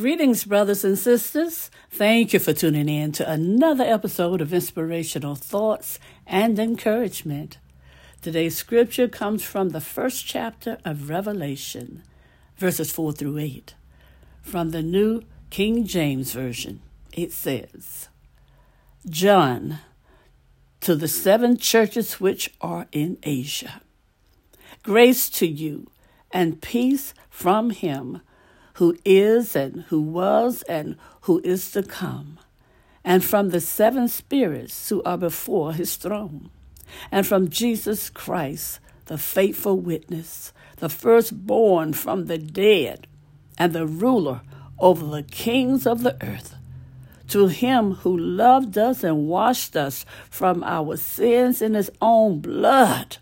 Greetings, 0.00 0.44
brothers 0.44 0.82
and 0.82 0.98
sisters. 0.98 1.70
Thank 1.90 2.32
you 2.32 2.38
for 2.38 2.54
tuning 2.54 2.88
in 2.88 3.12
to 3.12 3.30
another 3.30 3.84
episode 3.84 4.40
of 4.40 4.50
Inspirational 4.50 5.34
Thoughts 5.34 5.98
and 6.26 6.58
Encouragement. 6.58 7.58
Today's 8.22 8.56
scripture 8.56 9.08
comes 9.08 9.44
from 9.44 9.68
the 9.68 9.80
first 9.82 10.24
chapter 10.24 10.78
of 10.86 11.10
Revelation, 11.10 12.02
verses 12.56 12.90
4 12.90 13.12
through 13.12 13.36
8. 13.36 13.74
From 14.40 14.70
the 14.70 14.80
New 14.80 15.22
King 15.50 15.84
James 15.84 16.32
Version, 16.32 16.80
it 17.12 17.30
says, 17.30 18.08
John, 19.06 19.80
to 20.80 20.96
the 20.96 21.08
seven 21.08 21.58
churches 21.58 22.18
which 22.18 22.54
are 22.62 22.86
in 22.90 23.18
Asia, 23.22 23.82
grace 24.82 25.28
to 25.28 25.46
you 25.46 25.90
and 26.32 26.62
peace 26.62 27.12
from 27.28 27.68
him 27.68 28.22
who 28.80 28.96
is 29.04 29.54
and 29.54 29.82
who 29.88 30.00
was 30.00 30.62
and 30.62 30.96
who 31.22 31.38
is 31.44 31.70
to 31.70 31.82
come, 31.82 32.38
and 33.04 33.22
from 33.22 33.50
the 33.50 33.60
seven 33.60 34.08
spirits 34.08 34.88
who 34.88 35.02
are 35.02 35.18
before 35.18 35.74
his 35.74 35.96
throne, 35.96 36.48
and 37.12 37.26
from 37.26 37.50
Jesus 37.50 38.08
Christ, 38.08 38.80
the 39.04 39.18
faithful 39.18 39.78
witness, 39.78 40.54
the 40.78 40.88
firstborn 40.88 41.92
from 41.92 42.24
the 42.24 42.38
dead, 42.38 43.06
and 43.58 43.74
the 43.74 43.86
ruler 43.86 44.40
over 44.78 45.04
the 45.04 45.24
kings 45.24 45.86
of 45.86 46.02
the 46.02 46.16
earth. 46.24 46.56
To 47.28 47.48
him 47.48 47.96
who 47.96 48.16
loved 48.16 48.78
us 48.78 49.04
and 49.04 49.28
washed 49.28 49.76
us 49.76 50.06
from 50.30 50.64
our 50.64 50.96
sins 50.96 51.60
in 51.60 51.74
his 51.74 51.90
own 52.00 52.40
blood, 52.40 53.18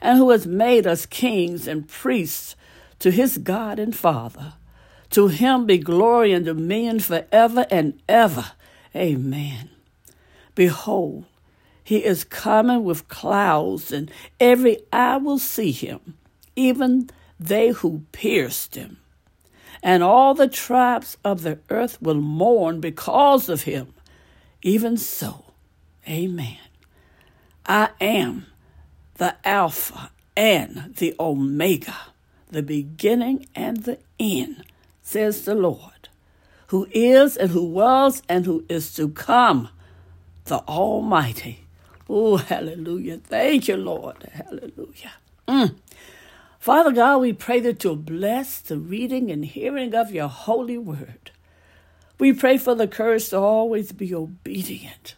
and 0.00 0.18
who 0.18 0.30
has 0.30 0.48
made 0.48 0.84
us 0.84 1.06
kings 1.06 1.68
and 1.68 1.86
priests 1.86 2.56
to 2.98 3.12
his 3.12 3.38
God 3.38 3.78
and 3.78 3.94
Father. 3.94 4.54
To 5.10 5.26
him 5.26 5.66
be 5.66 5.78
glory 5.78 6.32
and 6.32 6.44
dominion 6.44 7.00
forever 7.00 7.66
and 7.70 8.00
ever. 8.08 8.52
Amen. 8.94 9.70
Behold, 10.54 11.24
he 11.82 12.04
is 12.04 12.22
coming 12.22 12.84
with 12.84 13.08
clouds, 13.08 13.90
and 13.90 14.10
every 14.38 14.78
eye 14.92 15.16
will 15.16 15.38
see 15.38 15.72
him, 15.72 16.16
even 16.54 17.10
they 17.38 17.70
who 17.70 18.04
pierced 18.12 18.76
him. 18.76 18.98
And 19.82 20.02
all 20.02 20.34
the 20.34 20.46
tribes 20.46 21.16
of 21.24 21.42
the 21.42 21.58
earth 21.70 22.00
will 22.00 22.20
mourn 22.20 22.80
because 22.80 23.48
of 23.48 23.62
him. 23.62 23.94
Even 24.62 24.96
so, 24.96 25.46
amen. 26.08 26.58
I 27.66 27.90
am 28.00 28.46
the 29.14 29.34
Alpha 29.44 30.10
and 30.36 30.94
the 30.96 31.14
Omega, 31.18 31.96
the 32.50 32.62
beginning 32.62 33.46
and 33.54 33.78
the 33.84 33.98
end 34.18 34.64
says 35.10 35.44
the 35.44 35.56
Lord, 35.56 36.08
who 36.68 36.86
is 36.92 37.36
and 37.36 37.50
who 37.50 37.64
was 37.64 38.22
and 38.28 38.46
who 38.46 38.64
is 38.68 38.94
to 38.94 39.08
come, 39.08 39.68
the 40.44 40.58
Almighty. 40.68 41.66
Oh, 42.08 42.36
hallelujah. 42.36 43.18
Thank 43.18 43.66
you, 43.66 43.76
Lord. 43.76 44.22
Hallelujah. 44.32 45.14
Mm. 45.48 45.74
Father 46.60 46.92
God, 46.92 47.18
we 47.18 47.32
pray 47.32 47.58
that 47.58 47.82
you'll 47.82 47.96
bless 47.96 48.60
the 48.60 48.78
reading 48.78 49.32
and 49.32 49.44
hearing 49.44 49.96
of 49.96 50.12
your 50.12 50.28
holy 50.28 50.78
word. 50.78 51.32
We 52.20 52.32
pray 52.32 52.56
for 52.56 52.76
the 52.76 52.86
courage 52.86 53.30
to 53.30 53.38
always 53.38 53.90
be 53.90 54.14
obedient. 54.14 55.16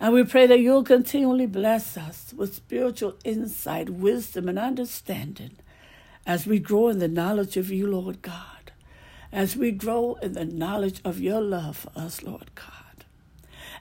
And 0.00 0.12
we 0.12 0.24
pray 0.24 0.46
that 0.48 0.60
you'll 0.60 0.84
continually 0.84 1.46
bless 1.46 1.96
us 1.96 2.34
with 2.36 2.54
spiritual 2.54 3.14
insight, 3.24 3.88
wisdom, 3.88 4.50
and 4.50 4.58
understanding 4.58 5.56
as 6.26 6.46
we 6.46 6.58
grow 6.58 6.88
in 6.88 6.98
the 6.98 7.08
knowledge 7.08 7.56
of 7.56 7.70
you, 7.70 7.86
Lord 7.86 8.20
God 8.20 8.53
as 9.34 9.56
we 9.56 9.72
grow 9.72 10.14
in 10.22 10.32
the 10.32 10.44
knowledge 10.44 11.00
of 11.04 11.18
your 11.18 11.40
love 11.40 11.76
for 11.76 11.92
us, 11.96 12.22
Lord 12.22 12.54
God, 12.54 13.04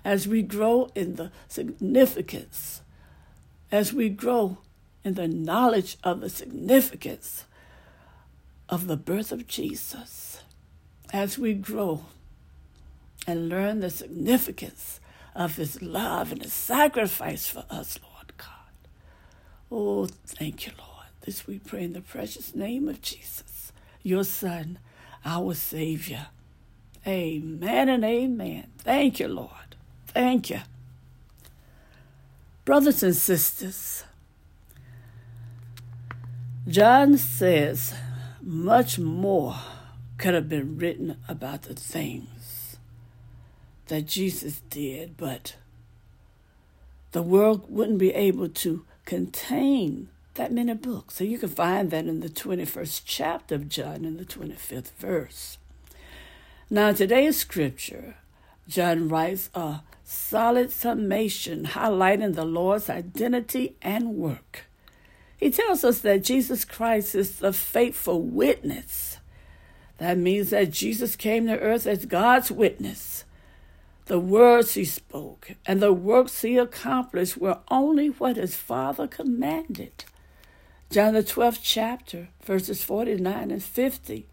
as 0.03 0.27
we 0.27 0.41
grow 0.41 0.89
in 0.95 1.13
the 1.15 1.31
significance, 1.47 2.81
as 3.71 3.93
we 3.93 4.09
grow 4.09 4.57
in 5.03 5.13
the 5.13 5.27
knowledge 5.27 5.97
of 6.03 6.21
the 6.21 6.29
significance 6.29 7.45
of 8.67 8.87
the 8.87 8.97
birth 8.97 9.31
of 9.31 9.47
Jesus, 9.47 10.41
as 11.13 11.37
we 11.37 11.53
grow 11.53 12.05
and 13.27 13.47
learn 13.47 13.79
the 13.79 13.91
significance 13.91 14.99
of 15.35 15.57
his 15.57 15.83
love 15.83 16.31
and 16.31 16.41
his 16.41 16.53
sacrifice 16.53 17.47
for 17.47 17.63
us, 17.69 17.99
Lord 18.01 18.33
God. 18.37 18.89
Oh, 19.71 20.07
thank 20.25 20.65
you, 20.65 20.71
Lord. 20.79 20.89
This 21.21 21.45
we 21.45 21.59
pray 21.59 21.83
in 21.83 21.93
the 21.93 22.01
precious 22.01 22.55
name 22.55 22.89
of 22.89 23.03
Jesus, 23.03 23.71
your 24.01 24.23
Son 24.23 24.79
our 25.25 25.53
Savior. 25.53 26.27
Amen 27.05 27.89
and 27.89 28.03
amen. 28.03 28.67
Thank 28.79 29.19
you, 29.19 29.27
Lord. 29.27 29.75
Thank 30.07 30.49
you. 30.49 30.61
Brothers 32.65 33.03
and 33.03 33.15
sisters, 33.15 34.05
John 36.67 37.17
says 37.17 37.93
much 38.41 38.97
more 38.97 39.55
could 40.17 40.33
have 40.33 40.47
been 40.47 40.77
written 40.77 41.17
about 41.27 41.63
the 41.63 41.73
things 41.73 42.77
that 43.87 44.07
Jesus 44.07 44.61
did, 44.69 45.17
but 45.17 45.57
the 47.11 47.21
world 47.21 47.65
wouldn't 47.69 47.97
be 47.97 48.13
able 48.13 48.47
to 48.47 48.85
contain 49.03 50.07
that 50.35 50.51
many 50.51 50.73
books. 50.73 51.15
So 51.15 51.23
you 51.23 51.37
can 51.37 51.49
find 51.49 51.91
that 51.91 52.05
in 52.05 52.19
the 52.19 52.29
21st 52.29 53.01
chapter 53.05 53.55
of 53.55 53.69
John 53.69 54.05
in 54.05 54.17
the 54.17 54.25
25th 54.25 54.91
verse. 54.97 55.57
Now, 56.69 56.91
today's 56.91 57.37
scripture, 57.37 58.15
John 58.67 59.09
writes 59.09 59.49
a 59.53 59.81
solid 60.03 60.71
summation 60.71 61.65
highlighting 61.65 62.35
the 62.35 62.45
Lord's 62.45 62.89
identity 62.89 63.75
and 63.81 64.15
work. 64.15 64.65
He 65.37 65.51
tells 65.51 65.83
us 65.83 65.99
that 65.99 66.23
Jesus 66.23 66.65
Christ 66.65 67.15
is 67.15 67.37
the 67.37 67.53
faithful 67.53 68.21
witness. 68.21 69.17
That 69.97 70.17
means 70.17 70.49
that 70.49 70.71
Jesus 70.71 71.15
came 71.15 71.47
to 71.47 71.59
earth 71.59 71.85
as 71.85 72.05
God's 72.05 72.51
witness. 72.51 73.25
The 74.05 74.19
words 74.19 74.73
he 74.73 74.85
spoke 74.85 75.51
and 75.65 75.81
the 75.81 75.93
works 75.93 76.41
he 76.41 76.57
accomplished 76.57 77.37
were 77.37 77.59
only 77.69 78.07
what 78.07 78.35
his 78.35 78.55
Father 78.55 79.07
commanded. 79.07 80.05
John, 80.93 81.15
the 81.15 81.23
12th 81.23 81.61
chapter, 81.63 82.27
verses 82.45 82.83
49 82.83 83.49
and 83.49 83.63
50, 83.63 84.27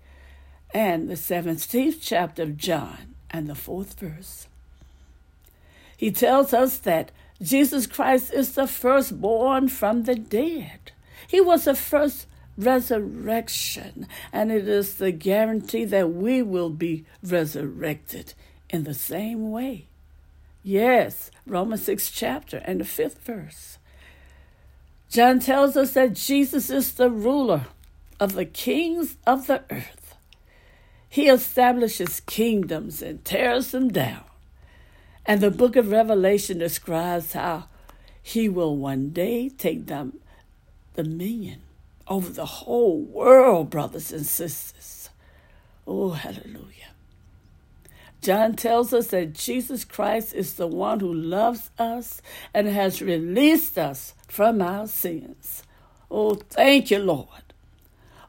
and 0.75 1.09
the 1.09 1.15
17th 1.15 1.97
chapter 2.03 2.43
of 2.43 2.59
John, 2.59 3.15
and 3.31 3.47
the 3.47 3.54
fourth 3.54 3.98
verse. 3.98 4.47
He 5.97 6.10
tells 6.10 6.53
us 6.53 6.76
that 6.76 7.12
Jesus 7.41 7.87
Christ 7.87 8.31
is 8.34 8.53
the 8.53 8.66
firstborn 8.66 9.69
from 9.69 10.03
the 10.03 10.15
dead. 10.15 10.93
He 11.26 11.41
was 11.41 11.65
the 11.65 11.75
first 11.75 12.26
resurrection, 12.59 14.06
and 14.31 14.53
it 14.53 14.69
is 14.69 14.97
the 14.97 15.12
guarantee 15.12 15.87
that 15.87 16.12
we 16.12 16.42
will 16.42 16.69
be 16.69 17.06
resurrected 17.22 18.34
in 18.69 18.84
the 18.84 18.92
same 18.92 19.50
way. 19.50 19.87
Yes, 20.62 21.31
Romans 21.47 21.84
6 21.84 22.10
chapter 22.10 22.59
and 22.66 22.81
the 22.81 22.84
fifth 22.84 23.25
verse. 23.25 23.78
John 25.10 25.41
tells 25.41 25.76
us 25.76 25.94
that 25.94 26.15
Jesus 26.15 26.71
is 26.71 26.93
the 26.93 27.10
ruler 27.10 27.66
of 28.21 28.34
the 28.34 28.44
kings 28.44 29.16
of 29.26 29.48
the 29.48 29.65
earth. 29.69 30.15
He 31.09 31.28
establishes 31.28 32.21
kingdoms 32.21 33.03
and 33.03 33.25
tears 33.25 33.72
them 33.72 33.88
down. 33.88 34.22
And 35.26 35.41
the 35.41 35.50
book 35.50 35.75
of 35.75 35.91
Revelation 35.91 36.59
describes 36.59 37.32
how 37.32 37.65
he 38.22 38.48
will 38.48 38.76
one 38.76 39.10
day 39.10 39.48
take 39.48 39.87
them 39.87 40.21
dominion 40.94 41.62
over 42.06 42.31
the 42.31 42.47
whole 42.47 43.00
world, 43.00 43.69
brothers 43.69 44.12
and 44.12 44.25
sisters. 44.25 45.10
Oh, 45.88 46.10
hallelujah. 46.10 46.94
John 48.21 48.55
tells 48.55 48.93
us 48.93 49.09
that 49.09 49.33
Jesus 49.33 49.84
Christ 49.84 50.34
is 50.34 50.55
the 50.55 50.67
one 50.67 51.01
who 51.01 51.13
loves 51.13 51.71
us 51.78 52.21
and 52.53 52.67
has 52.67 53.01
released 53.01 53.78
us 53.78 54.15
from 54.28 54.61
our 54.61 54.87
sins. 54.87 55.63
Oh, 56.11 56.34
thank 56.34 56.91
you, 56.91 56.99
Lord. 56.99 57.55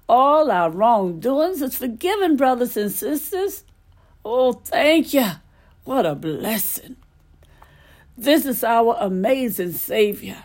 All 0.07 0.51
our 0.51 0.69
wrongdoings 0.69 1.61
is 1.61 1.75
forgiven, 1.75 2.37
brothers 2.37 2.77
and 2.77 2.91
sisters. 2.91 3.63
Oh, 4.23 4.53
thank 4.53 5.13
you. 5.13 5.27
What 5.83 6.05
a 6.05 6.15
blessing. 6.15 6.97
This 8.17 8.45
is 8.45 8.63
our 8.63 8.95
amazing 8.99 9.73
Savior 9.73 10.43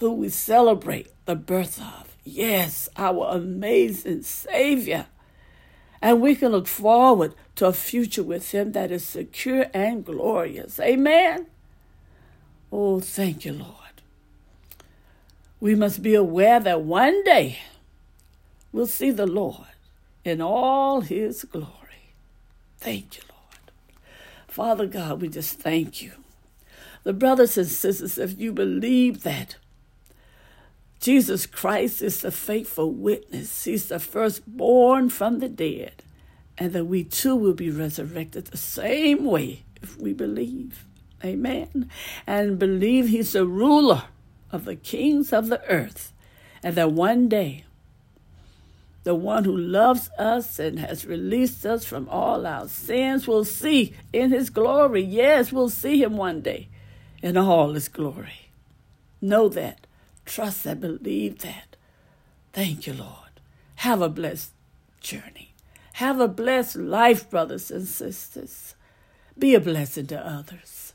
who 0.00 0.12
we 0.12 0.28
celebrate 0.28 1.08
the 1.24 1.34
birth 1.34 1.80
of. 1.80 2.14
Yes, 2.24 2.88
our 2.96 3.28
amazing 3.30 4.22
Savior 4.22 5.06
and 6.06 6.20
we 6.20 6.36
can 6.36 6.52
look 6.52 6.68
forward 6.68 7.34
to 7.56 7.66
a 7.66 7.72
future 7.72 8.22
with 8.22 8.52
Him 8.52 8.70
that 8.70 8.92
is 8.92 9.04
secure 9.04 9.66
and 9.74 10.04
glorious. 10.04 10.78
Amen. 10.78 11.46
Oh, 12.70 13.00
thank 13.00 13.44
you, 13.44 13.54
Lord. 13.54 13.72
We 15.58 15.74
must 15.74 16.04
be 16.04 16.14
aware 16.14 16.60
that 16.60 16.82
one 16.82 17.24
day 17.24 17.58
we'll 18.70 18.86
see 18.86 19.10
the 19.10 19.26
Lord 19.26 19.66
in 20.22 20.40
all 20.40 21.00
His 21.00 21.42
glory. 21.42 22.12
Thank 22.78 23.16
you, 23.16 23.24
Lord. 23.28 23.72
Father 24.46 24.86
God, 24.86 25.20
we 25.20 25.28
just 25.28 25.58
thank 25.58 26.00
you. 26.00 26.12
The 27.02 27.14
brothers 27.14 27.58
and 27.58 27.66
sisters, 27.66 28.16
if 28.16 28.38
you 28.38 28.52
believe 28.52 29.24
that 29.24 29.56
Jesus 31.06 31.46
Christ 31.46 32.02
is 32.02 32.22
the 32.22 32.32
faithful 32.32 32.90
witness, 32.90 33.62
He's 33.62 33.86
the 33.86 34.00
firstborn 34.00 35.08
from 35.08 35.38
the 35.38 35.48
dead, 35.48 36.02
and 36.58 36.72
that 36.72 36.86
we 36.86 37.04
too 37.04 37.36
will 37.36 37.54
be 37.54 37.70
resurrected 37.70 38.46
the 38.46 38.56
same 38.56 39.24
way 39.24 39.62
if 39.80 39.96
we 39.96 40.12
believe. 40.12 40.84
Amen. 41.24 41.88
And 42.26 42.58
believe 42.58 43.06
He's 43.06 43.34
the 43.34 43.46
ruler 43.46 44.02
of 44.50 44.64
the 44.64 44.74
kings 44.74 45.32
of 45.32 45.46
the 45.46 45.64
earth, 45.68 46.12
and 46.60 46.74
that 46.74 46.90
one 46.90 47.28
day 47.28 47.66
the 49.04 49.14
one 49.14 49.44
who 49.44 49.56
loves 49.56 50.10
us 50.18 50.58
and 50.58 50.80
has 50.80 51.06
released 51.06 51.64
us 51.64 51.84
from 51.84 52.08
all 52.08 52.44
our 52.48 52.66
sins 52.66 53.28
will 53.28 53.44
see 53.44 53.94
in 54.12 54.32
his 54.32 54.50
glory. 54.50 55.04
Yes, 55.04 55.52
we'll 55.52 55.68
see 55.68 56.02
him 56.02 56.16
one 56.16 56.40
day 56.40 56.66
in 57.22 57.36
all 57.36 57.74
his 57.74 57.86
glory. 57.86 58.50
Know 59.20 59.48
that. 59.50 59.85
Trust 60.26 60.64
that. 60.64 60.80
Believe 60.80 61.38
that. 61.38 61.76
Thank 62.52 62.86
you, 62.86 62.92
Lord. 62.92 63.40
Have 63.76 64.02
a 64.02 64.08
blessed 64.08 64.50
journey. 65.00 65.54
Have 65.94 66.20
a 66.20 66.28
blessed 66.28 66.76
life, 66.76 67.30
brothers 67.30 67.70
and 67.70 67.86
sisters. 67.86 68.74
Be 69.38 69.54
a 69.54 69.60
blessing 69.60 70.06
to 70.08 70.18
others. 70.18 70.92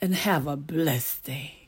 And 0.00 0.14
have 0.14 0.46
a 0.46 0.56
blessed 0.56 1.24
day. 1.24 1.65